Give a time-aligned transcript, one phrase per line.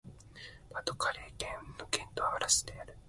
[0.71, 2.97] パ＝ド＝カレー県の県都はアラスである